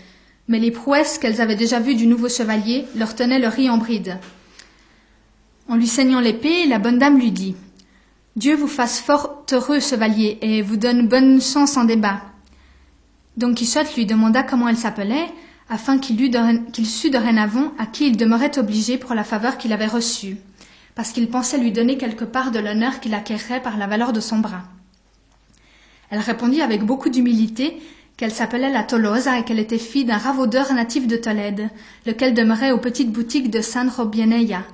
[0.48, 3.78] Mais les prouesses qu'elles avaient déjà vues du nouveau chevalier leur tenaient le riz en
[3.78, 4.20] bride.
[5.68, 7.56] En lui saignant l'épée, la bonne dame lui dit
[8.36, 12.22] Dieu vous fasse fort heureux, chevalier, et vous donne bonne chance en débat.
[13.38, 15.28] Don Quichotte lui demanda comment elle s'appelait,
[15.70, 16.18] afin qu'il
[16.86, 20.38] sût dorénavant à qui il demeurait obligé pour la faveur qu'il avait reçue,
[21.00, 24.20] parce qu'il pensait lui donner quelque part de l'honneur qu'il acquerrait par la valeur de
[24.20, 24.64] son bras.
[26.10, 27.82] Elle répondit avec beaucoup d'humilité
[28.18, 31.70] qu'elle s'appelait la Tolosa et qu'elle était fille d'un ravaudeur natif de Tolède,
[32.06, 34.66] lequel demeurait aux petites boutiques de San Robieneya,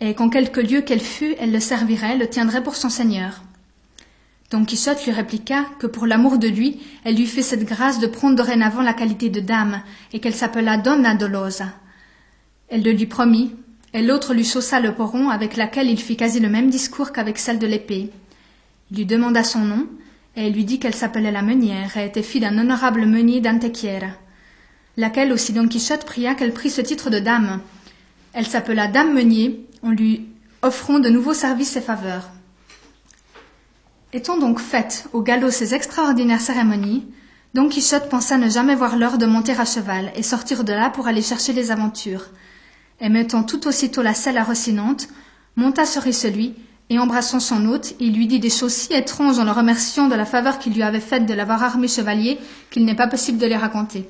[0.00, 3.44] et qu'en quelque lieu qu'elle fût, elle le servirait, le tiendrait pour son seigneur.
[4.50, 8.08] Don Quichotte lui répliqua que pour l'amour de lui, elle lui fait cette grâce de
[8.08, 9.80] prendre dorénavant la qualité de dame,
[10.12, 11.68] et qu'elle s'appela Donna Dolosa.
[12.68, 13.54] Elle le lui promit,
[13.92, 17.38] et l'autre lui chaussa le poron avec laquelle il fit quasi le même discours qu'avec
[17.38, 18.10] celle de l'épée.
[18.90, 19.86] Il lui demanda son nom,
[20.36, 24.08] et elle lui dit qu'elle s'appelait la meunière et était fille d'un honorable meunier d'Antequiera,
[24.96, 27.60] laquelle aussi Don Quichotte pria qu'elle prît ce titre de dame.
[28.32, 30.28] Elle s'appela Dame Meunier, en lui
[30.62, 32.30] offrant de nouveaux services et faveurs.
[34.12, 37.06] Étant donc faites au galop ces extraordinaires cérémonies,
[37.54, 40.90] Don Quichotte pensa ne jamais voir l'heure de monter à cheval et sortir de là
[40.90, 42.26] pour aller chercher les aventures.
[43.00, 45.08] Et mettant tout aussitôt la selle à Rocinante,
[45.56, 46.54] monta sur celui
[46.88, 50.14] et embrassant son hôte, il lui dit des choses si étranges en le remerciant de
[50.14, 52.38] la faveur qu'il lui avait faite de l'avoir armé chevalier
[52.70, 54.08] qu'il n'est pas possible de les raconter.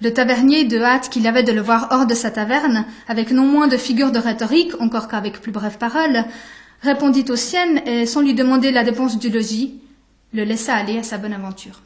[0.00, 3.46] Le tavernier, de hâte qu'il avait de le voir hors de sa taverne, avec non
[3.46, 6.24] moins de figures de rhétorique, encore qu'avec plus brèves paroles,
[6.82, 9.80] répondit aux siennes et, sans lui demander la dépense du logis,
[10.32, 11.82] le laissa aller à sa bonne aventure.